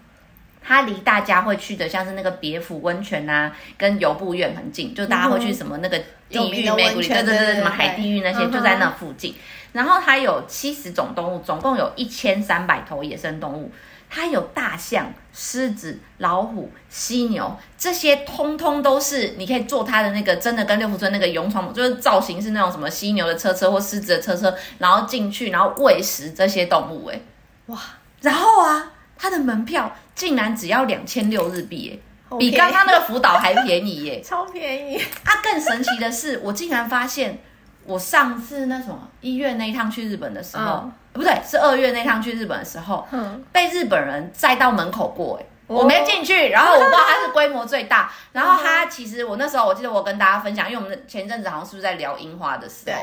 [0.61, 5.97] 它离大家会去的像是那个别府温泉啊，跟游步院很近，就大家会去什么那个
[6.29, 9.33] 地狱美谷里，对对对，什么海地狱那些，就在那附近。
[9.73, 13.71] 然后它有七十种动物，总共有一千三百头野生动物。
[14.09, 27.07] 它有大象、狮子、老虎、犀牛，这些通通都是你可以坐它的那个，真的跟六福村那个勇闯，就是造型是那种什么犀牛的车车或狮子的车车，然后进去，然后喂食这些动物。
[27.07, 27.19] 哎，
[27.67, 27.79] 哇！
[28.21, 34.97] 然后啊，它的门票竟然只要两千六日币，哎，比刚刚那个福岛还便宜，耶， 超便宜。
[34.97, 37.39] 啊，更神奇的是，我竟然发现。
[37.85, 52.97] 我上次那什么一月那一趟去日本的时候，嗯、不对，是二月那趟去日本的时候，嗯、被日本人载到门口过，哎，我没进去，然后我不知道它是规模最大，然后它其实我那时候我记得我跟大家分享，因为我们前阵子好像是不是在聊樱花的时候。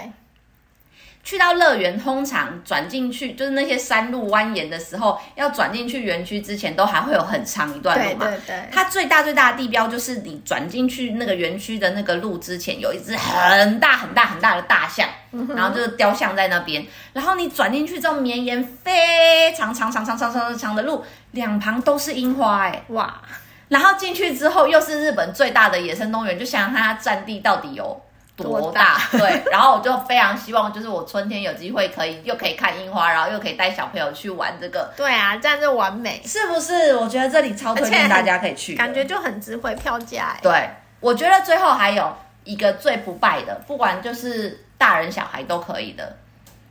[1.22, 8.26] 对去到乐园，通常转进去就是那些山路蜿蜒的时候，要转进去园区之前，都还会有很长一段路嘛。
[8.26, 8.68] 对对对。
[8.72, 16.85] 它最大最大的地标就是你转进去那个园区的那个路之前，有一只很大很大很大的大象，嗯、然后就是雕像在那边。
[17.12, 23.22] 然后你转进去之后，绵延非常长长长长长长的路，两旁都是樱花，哎哇！
[23.68, 28.02] 然后进去之后，又是日本最大的野生动物园，就想想它占地到底有。
[28.37, 28.99] 多大？
[29.12, 34.90] 对， 然后我就非常希望，就是我春天有机会可以又可以看樱花，然后又可以带小朋友去玩这个。
[34.97, 36.97] 对啊，这样就完美，是不是？
[36.97, 40.37] 我觉得这里超推荐大家可以去，感觉就很值回票价。
[40.42, 46.16] 对，我觉得最后还有一个最不败的，不管就是大人小孩都可以的，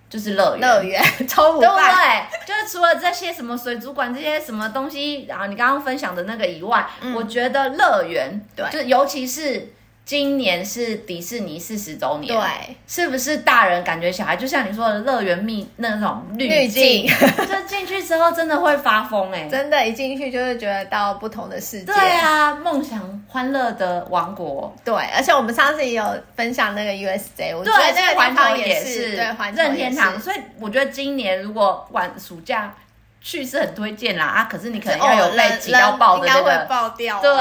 [0.10, 0.68] 就是乐园。
[0.68, 2.48] 乐园 超不败，对不对？
[2.48, 9.74] 就是除了这些什么水族馆这些什么东西，然后你刚刚分享的那个以外，嗯、我觉得乐园，对，就尤其是。
[10.12, 17.08] 今年是迪士尼四十周年，对，是不是大人感觉小孩就像你说的乐园蜜那种滤镜，
[17.48, 21.86] 就进去之后真的会发疯哎、欸，真的，一进去就是觉得到不同的世界。
[21.86, 24.76] 对啊，梦想欢乐的王国。
[24.84, 26.04] 对，而且我们上次也有
[26.36, 32.76] 分享那个 USJ，我觉得这个环球也是对任天堂，所以我觉得今年如果晚暑假
[33.22, 37.22] 去是很推荐啦啊，可是你可能要有累积到爆的那个，会爆掉。
[37.22, 37.32] 对。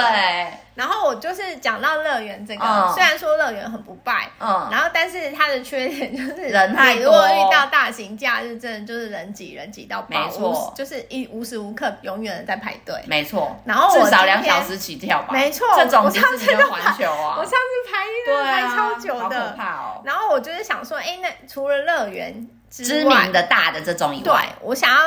[0.75, 7.05] 然后我就是讲到乐园这个，嗯、虽然说乐园很不败，嗯，然后但是它的缺点就是人太多。
[7.05, 13.55] 如果遇到大型假日，真的就是人挤人挤到爆，没错，就是一无时无刻永远在排队，没错。
[13.65, 15.67] 然后我至少两小时起跳吧，没错。
[15.77, 20.03] 这种迪士尼的环球啊， 我上次排队排超久的，好可怕哦。
[20.05, 24.99] 然后我就是想说，哎，那除了乐园知名的大的这种以外，我想要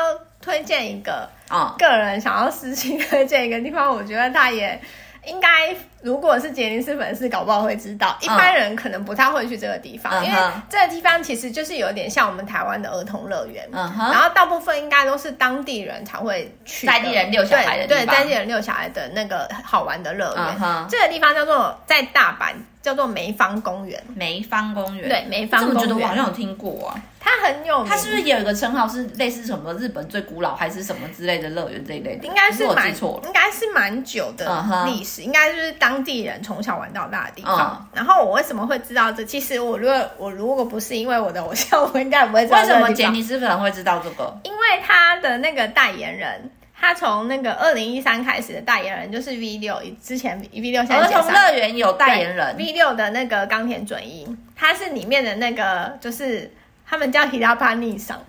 [0.41, 4.80] 推荐一个，嗯，个人想要私心推荐一个地方，我觉得它也。
[5.25, 8.17] 应该，如果是杰尼斯粉丝，搞不好会知道。
[8.21, 10.38] 一般人可能不太会去这个地方，嗯、因为
[10.69, 13.67] 这个地方其实就是有点像我们台湾的儿童乐园。
[13.71, 14.12] 嗯哼。
[14.12, 18.05] 然后大部分应该都是当地人才会去，在地人遛小孩的地方。
[18.05, 20.45] 对，对，在地人遛小孩的那个好玩的乐园。
[20.45, 20.88] 嗯哼。
[20.89, 22.53] 这个地方叫做在大阪。
[22.83, 25.77] 叫做梅芳公园，梅芳公园，对，梅芳公园。
[25.77, 26.99] 我觉得我好像有听过啊。
[27.23, 32.27] 它很有名，它是不是也有一个称号，是类似什么日本最古老还是什么之类的乐园这一类的？
[32.27, 37.89] 应该是蛮，应该是蛮久的历史，应该就是当地人从小玩到大的地方。
[37.93, 39.23] 然后我为什么会知道这？
[39.23, 42.62] 其实我如果我如果不是因为我的偶像，我应该不会知道。
[42.62, 44.38] 为什么杰尼斯粉会知道这个？
[44.43, 46.51] 因为他的那个代言人。
[46.75, 56.51] 他从那个二零一三开始的代言人就是 V 六，之前 V 六现在儿童乐园有代言人 V 六的那个冈田准一，他是里面的那个就是
[56.93, 58.21] 他们叫 Hirapani 桑，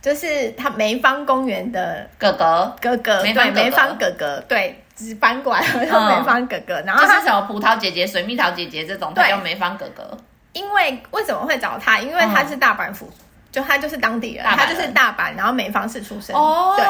[0.00, 10.16] 就是他梅芳公园的哥哥哥哥，对梅芳哥哥，对只搬过来叫梅芳哥哥，然后就是什么葡萄姐姐、水蜜桃姐姐这种，他叫梅芳哥哥。
[10.52, 11.98] 因为为什么会找他？
[11.98, 13.10] 因为他是大阪府。
[13.50, 16.36] 就他就是当地人，人他就是大阪，然后梅芳是出生。
[16.36, 16.84] 哦，对，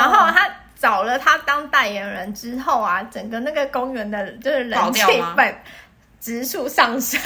[0.00, 5.02] 然后他找了他当代言人之后啊，整个那个公园的就是人气
[5.36, 5.54] 被
[6.22, 7.20] 指数上升，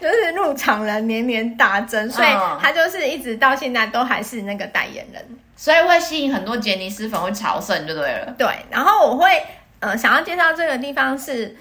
[0.00, 5.22] 就是入场人年年大增，所以他就是一直到现在都还是那个代言人，
[5.54, 8.34] 所以会吸引很多杰尼斯粉会朝圣，就对了。
[8.38, 9.26] 对，然后我会
[9.80, 11.54] 呃想要介绍这个地方是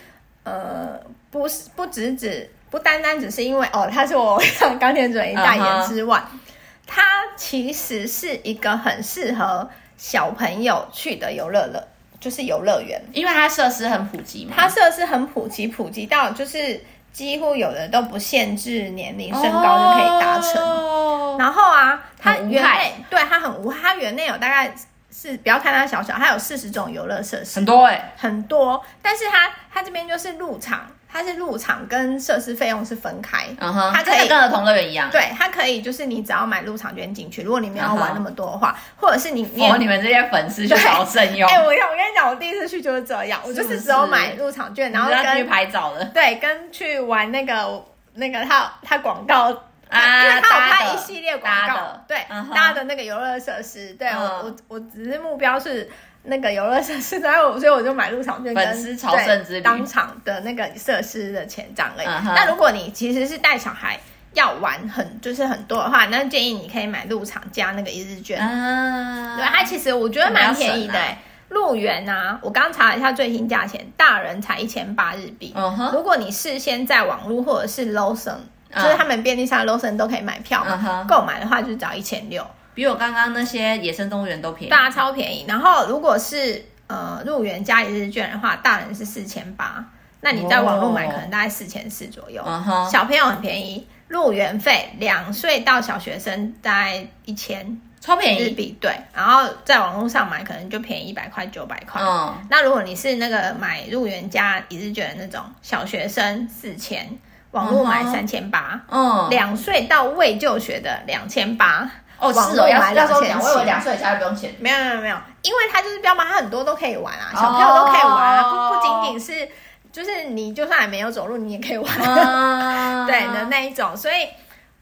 [0.43, 0.97] 呃
[1.29, 4.41] 不是不只只不单单只是因为哦他是我
[4.79, 6.17] 钢铁准一代言之外。
[6.17, 6.39] Uh huh.
[6.85, 7.01] 它
[7.37, 11.87] 其实是一个很适合小朋友去的游乐乐，
[12.23, 14.53] 就是游乐园，因为它设施很普及嘛。
[14.55, 16.79] 它设施很普及，普及到就是
[17.11, 20.63] 几乎有的都不限制年龄、身高就可以达成。
[20.63, 24.73] 哦、然后啊，它园内对它很无害，它园内有大概
[25.11, 28.81] 是不要看它小小，它有四十种游乐设施，很多哎、欸，很多。
[29.01, 30.87] 但是它它这边就是入场。
[31.13, 39.01] 它是入场跟设施费用是分开，嗯哼、uh，huh, 它可以跟儿童乐园一样，对，它可以就是你只要买入场券进去，如果你没有玩那么多的话，uh.
[39.01, 41.47] 或者是你哦，你们这些粉丝就好慎用。
[41.51, 49.51] 哎、欸，我我跟你讲，我第一次去就是这样，我就是只有买入场券，然后跟去拍照的，对，跟去玩那个那个他他广告
[49.89, 52.73] 啊，因为他有拍一系列广告，的对，搭、uh.
[52.73, 54.19] 的那个游乐设施，对、uh.
[54.19, 55.87] 我我我只是目标是。
[56.25, 62.07] 那个游乐设施，然后所以我就买入场券，粉丝朝圣之旅当场的那个设施的钱这样而已。
[62.07, 62.33] Uh.
[62.33, 63.99] 那如果你其实是带小孩
[64.33, 68.39] 要玩很就是很多的话，那建议你可以买入场加那个一日券。
[68.39, 69.37] 啊、uh，huh.
[69.37, 71.17] 对，它其实我觉得蛮便宜的、欸。
[71.49, 75.53] 入园啊，我刚查了一下最新价钱，大人才一千八日币。
[75.55, 75.91] Uh.
[75.91, 78.37] 如果你事先在网络或者是 Lawson，、
[78.71, 78.83] uh huh.
[78.83, 81.25] 就是他们便利商店 Lawson 都可以买票嘛，购、uh huh.
[81.25, 82.43] 买的话就只要一千六。
[82.73, 85.45] 比我刚刚那些野生动物园都便宜，大家超便宜。
[85.47, 89.85] 然后如果是呃入园加一日券的话，大人是四千八，
[90.21, 92.41] 那你在网络买可能大概四千四左右。
[92.43, 92.91] Oh.
[92.91, 98.77] 小朋友很便宜，入园费两岁到小学生大概一千，超便宜日币。
[98.81, 102.01] 对，然后在网络上买可能就便宜一百块九百块。
[102.01, 102.29] 嗯，oh.
[102.49, 107.07] 那如果你是那个买入园加一日券的那种，小学生四千，
[107.51, 108.81] 网络买三千八。
[108.89, 111.89] 嗯，两岁到未就学的两千八。
[112.23, 114.55] 哦，是哦，要要收钱，我以为两岁以下就不用钱。
[114.59, 119.49] 没有没有没有，因为它就是标榜，它很多都可以玩啊，小朋友都可以玩啊，不不仅仅是，
[119.91, 121.87] 就是你就算还没有走路，你也可以玩，
[123.05, 124.29] 对的那一种，所以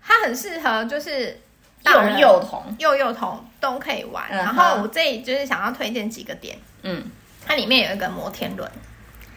[0.06, 1.40] 它很适合就是
[1.84, 4.24] 幼幼童、幼幼童都可以玩。
[4.30, 7.04] 然后我这里就是想要推荐几个点，嗯，
[7.46, 8.70] 它里面有一个摩天轮，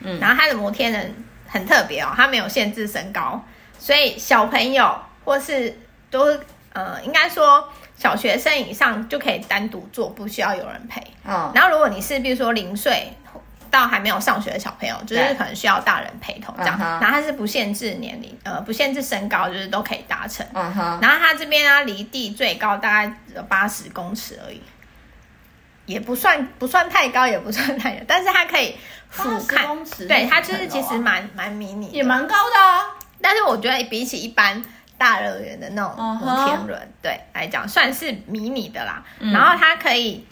[0.01, 1.15] 嗯，然后它的摩天轮
[1.49, 3.43] 很特别哦，它没有限制身高，
[3.79, 5.75] 所以小朋友或是
[6.11, 6.27] 都
[6.75, 7.67] 呃，应该说。
[7.97, 11.01] 小学生以上就可以单独做，不需要有人陪。
[11.25, 13.09] 嗯，然后如果你是比如说零岁
[13.71, 16.79] 到还没有上学的小朋友，就是可能需要大人陪同这样。
[16.79, 20.47] 然后它是不限制年龄，呃，不限制身高，就是都可以达成。
[20.53, 20.99] 嗯哼。
[21.01, 24.61] 然后它这边呢，离地最高大概有八十公尺而已，
[25.87, 28.77] 也不算不算太高，也不算太远，但是它可以
[29.09, 29.67] 俯瞰。
[29.67, 30.07] 公尺。
[30.07, 32.83] 对，它就是其实蛮蛮迷你，也蛮高的啊。
[33.21, 34.63] 但是我觉得比起一般。
[35.05, 37.03] 大乐园的那种摩天轮，uh huh.
[37.03, 39.05] 对来讲算是迷你的啦。
[39.19, 40.27] 嗯、然后它可以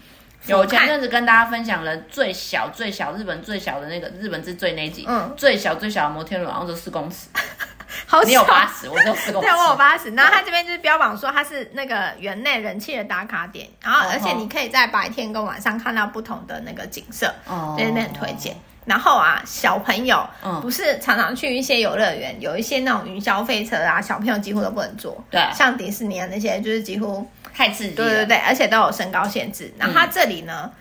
[0.47, 7.29] 有前阵子跟大家分享了最小最小日本最小的那个日本之最那集，嗯，最小最小的摩天轮，然后就四公尺，
[8.09, 10.11] 好小，你有八十，我就四公尺， 对，我有八十。
[10.13, 17.93] 然后它这边就是标榜说它是那个园内人气的打卡点，然后而且你可以在白天跟晚上看到不同的那个景色，哦、uh，这、huh.
[17.93, 18.57] 边很推荐。
[18.85, 20.29] 然后啊，小朋友
[20.61, 25.23] 不是常常去一些游乐园，嗯、有一些那种云霄飞车啊，小朋友几乎都不能坐。
[25.31, 27.95] 对，像迪士尼啊那些，就是几乎太刺激了。
[27.97, 29.73] 对对对，而且都有身高限制。
[29.79, 30.73] 然后它这里呢，嗯、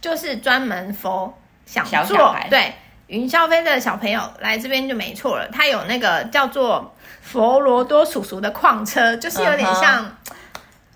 [0.00, 1.30] 就是专门 for
[1.66, 2.72] 想坐对
[3.08, 5.46] 云霄飞车的小朋友来这边就没错了。
[5.52, 10.32] 它有那个叫做佛罗多叔叔的矿车，就是有点像、嗯、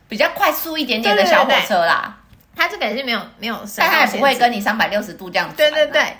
[0.08, 2.16] 比较快速一点点的小火车啦。
[2.56, 5.56] 它这个也是没有没有但它也不会跟你三百六十度这样子。
[5.56, 6.16] 对对对。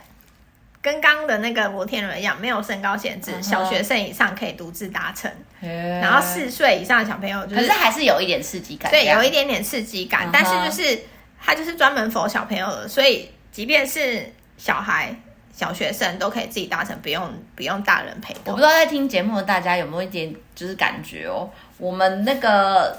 [0.85, 3.43] 跟刚刚的那个摩天轮一样，没有身高限制，uh.
[3.43, 5.33] 小学生以上可以独自搭乘。
[5.63, 8.91] 然后四岁以上的小朋友，就是，可是还是有一点刺激感。
[8.91, 10.31] 对，有一点点刺激感，uh.
[10.31, 11.01] 但是就是
[11.43, 15.17] 它就是专门 for 小朋友的，所以即便是小孩、
[15.55, 18.43] 小学生都可以自己搭乘，不用不用大人陪同。
[18.45, 22.99] 我不知道在听节目的大家有没有一点就是感觉哦，我们那个。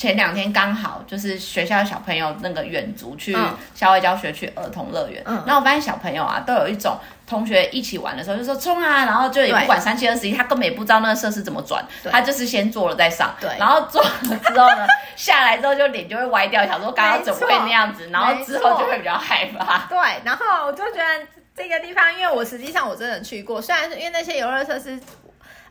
[0.00, 3.36] 前两天刚好就是学校的小朋友那个远足去
[3.74, 12.10] 校外教学去儿童乐园，嗯，然后我发现小朋友啊都有一种同学一起玩的时候就说冲啊，然后就也不管三七二十一，他根本也不知道那个设施怎么转，对。
[12.10, 14.10] 他就是先做了再上，对，然后做了
[14.42, 14.86] 之后呢，
[15.16, 19.86] 下来之后就脸就会歪掉，想说刚刚怎么会那样子，然后之后就会比较害怕。
[19.90, 24.98] 对，然后我就觉得这个地方，因为我实际上我真的去过，虽然是因为那些游乐设施。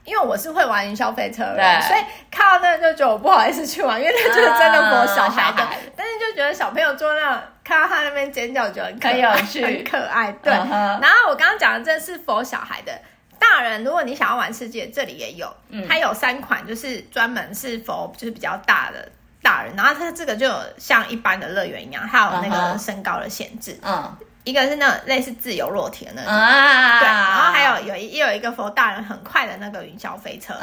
[0.10, 2.00] 因为我是会玩云霄飞车的，所以
[2.32, 5.64] 看到那个就觉得我不好意思去玩，因为那就是真的佛小孩的。
[5.96, 10.32] 但是就觉得小朋友坐那，看到他那边尖叫，就很可爱，很有趣，很可爱。
[10.42, 10.52] 对。
[10.52, 13.00] 然后我刚刚讲的这是佛小孩的，
[13.38, 15.56] 大人如果你想要玩世界，这里也有，
[15.88, 19.08] 它有三款，就是专门是佛，就是比较大的
[19.44, 19.76] 大人。
[19.76, 23.80] 然后它这个就有像一般的乐园一样，它有那个身高的限制。
[23.84, 24.18] 嗯。
[24.46, 30.56] 一个是那种类似自由落体的那种，啊、对，然后还有有一也有一个佛大人很快的那个云霄飞车，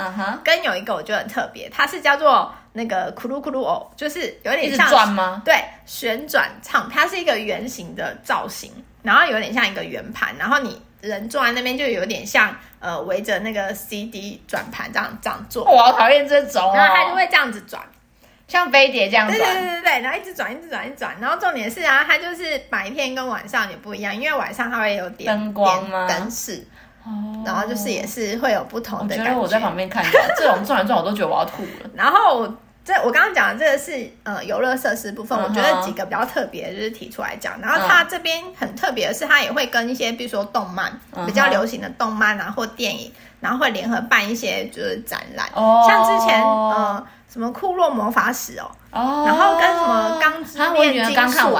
[0.43, 5.43] 跟有一个我觉得很特别，它是叫做那个咕噜咕噜哦，就是有点像转吗？
[5.45, 8.72] 对，旋转唱，它是一个圆形的造型，
[9.03, 17.83] 然后有点像一个圆盘，然后你人坐在那边就有点像呃围着那个 CD 转盘这样这样做，我好讨厌这种、哦，然后它就会这样子转。
[18.49, 21.17] 像飞碟这样转，对对对对对，然后一直转，一直转，一直转。
[21.21, 26.07] 然后重点是啊，它就是白天跟晚上也不一样，因为晚上它会有点灯光吗？
[26.09, 26.65] 灯饰
[27.05, 29.33] 哦，然后就是也是会有不同的感觉。
[29.33, 30.05] 我觉得我在旁边看
[30.37, 31.91] 这种转来转，我都觉得我要吐了。
[31.93, 32.47] 然后
[32.85, 37.61] 这我刚刚讲的这个是呃游乐设施部分，我觉得几个比较特别，就是提出来讲。
[37.61, 40.93] 然后它这边很特别的是，它也会跟一些比如说动漫
[41.27, 45.49] 比较流行的动漫啊或电影，然后会联合办一些就是展览。
[45.55, 47.05] 哦，像之前呃。
[47.33, 51.59] 什么库洛魔法使哦，oh, 然后跟什么钢之炼金术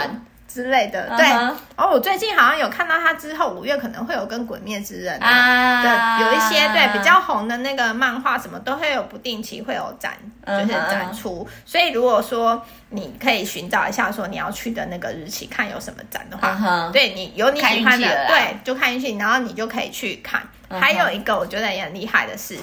[0.49, 1.27] 之类的，对。
[1.27, 10.15] 然后我最近好像有看到他之后五月可能会有跟鬼灭之刃啊，对，有一些对比较红的那个漫画什么都会有不定期会有展，
[10.47, 11.47] 就是展出。
[11.67, 20.41] 所以如果说你可以寻找一下说你要去的那个日期，看有什么展的话，对你有你喜欢的，对，就看运气，然后你就可以去看。
[20.71, 22.57] 还有一个我觉得也很厉害的是。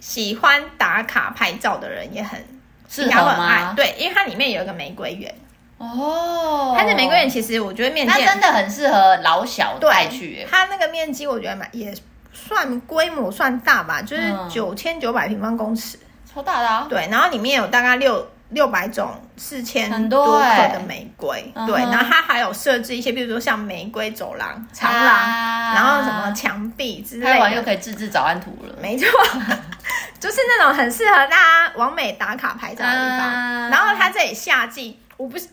[0.00, 2.38] 喜欢打卡拍照的人也很
[2.88, 3.72] 适合吗？
[3.76, 5.34] 对，因为它里面有一个玫瑰园
[5.78, 6.74] 哦。
[6.78, 10.46] 它的玫瑰园其实我觉得面积它真的很适合老小带去。
[10.50, 11.94] 它那个面积我觉得蛮也
[12.32, 15.98] 算规模算大吧，就是九千九百平方公尺，
[16.32, 16.86] 超大的啊。
[16.88, 21.52] 对，然后里面有大概六六百种四千多克的玫瑰。
[21.66, 27.32] 对，然后它还有设置一些，比如说像玫瑰走廊、长廊，然后什么墙壁之类的。
[27.32, 28.74] 拍完又可以自制早安图了。
[28.80, 29.06] 没错。
[30.20, 35.48] 就是那种很适合大家完美打卡拍照的地方，啊、然后它这里夏季，我不是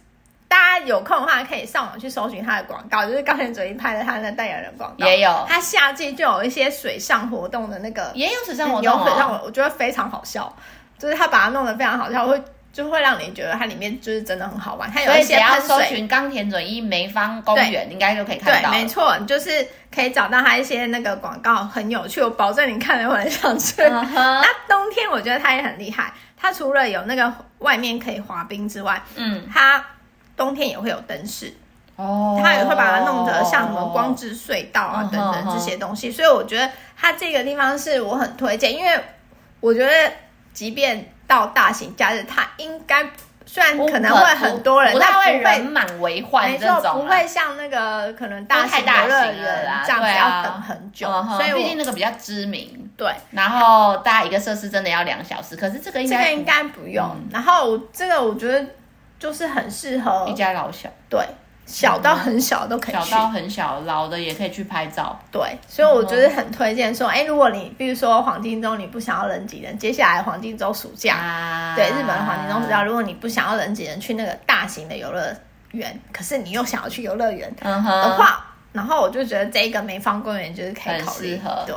[0.48, 5.46] 大家有空的话可以上网去搜寻它的广告，就是高田准一拍的他的代言人广告，也有。
[5.48, 10.52] 它夏季就有一些水上活动的那个，也有水上活动，哦，有水上活动，我觉得非常好笑，
[10.98, 12.42] 就是他把它弄得非常好笑，会。
[12.76, 15.68] 就会让你觉得它里面就是真的很好玩，它有一些喷水。
[15.70, 18.70] 搜寻冈田准一梅芳公园，应该就可以看到。
[18.70, 23.82] 对，没错，就是可以找到它一些那个广告，很有趣，我保证你看了会很想去。
[23.82, 24.42] Uh huh.
[24.42, 29.82] 那冬天我觉得它也很厉害，它除了有那个外面可以滑冰之外，嗯，它
[30.36, 31.54] 冬天也会有灯饰
[31.96, 39.00] 哦，它也会把它弄得像什么光之隧道啊等等这些东西，所以我觉得它这个地方是我很推荐，因为
[39.62, 40.12] 我觉得
[40.52, 41.10] 即便。
[41.28, 43.06] 到大型假日，它应该
[43.46, 51.08] 虽然可能会很多人，但会人满为患，没错，不会像那个可能大型游乐园这样子要等很久。
[51.38, 53.12] 所以毕竟那个比较知名，对。
[53.32, 57.16] 然后大家一个设施真的要两小时，可是这个应该这个应该不用。
[57.32, 58.66] 然后这个我觉得
[59.20, 61.20] 就是很适合一家老小，对。
[61.66, 65.20] 小到很小都可以去，小到很小，老的也可以去拍照。
[65.32, 75.36] 对，所以我就是很推荐说，哎、如果你比如说黄金周你不想要人挤人，接下来黄金周暑假，啊、对，日本的黄金周暑假，如果你不想要人挤人，去那个大型的游乐
[75.72, 81.36] 园，可是你又想要去游乐园的话，嗯、然后我就觉得这个梅芳公园就是可以考虑。
[81.36, 81.64] 适合。
[81.66, 81.76] 对，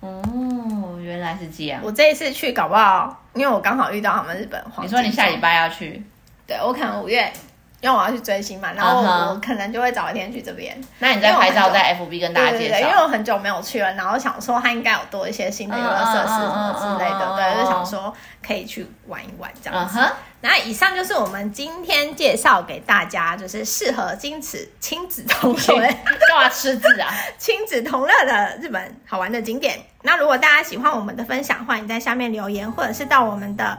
[0.00, 1.80] 哦，原来是这样。
[1.82, 4.98] 我这一次去搞不好，因为我刚好遇到他们日本黄金周。
[4.98, 6.02] 你说你下礼拜要去？
[6.46, 7.32] 对，我可能五月。
[7.80, 10.78] 因为我要去追星嘛，然后我可能就会早一天去这边。
[10.98, 12.58] 那你在拍照在 FB 跟大家介绍。
[12.58, 18.14] 对对对，因为我很久没有去了，然后想说它应该有多一些新的游乐设施什么之类的，对，就想说
[18.46, 19.98] 可以去玩一玩这样子。
[20.42, 25.80] 那以上就是我们今天介绍给大家，就是适合亲子亲子同乐，
[26.28, 27.12] 干嘛吃字啊？
[27.38, 29.78] 亲子同乐的日本好玩的景点。
[30.02, 33.76] 那如果大家喜欢我们的分享，欢迎在下面留言，或者是到我们的。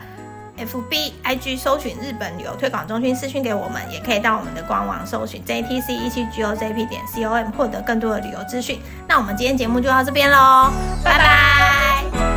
[0.61, 7.23] F B I G 搜寻日本旅游推广中心私讯给我们，也可以到我们的官网搜寻 J T C 一七 G O J P 点 C
[7.23, 8.79] O M 获得更多的旅游资讯。
[9.07, 10.71] 那我们今天节目就到这边喽，
[11.03, 12.30] 拜拜。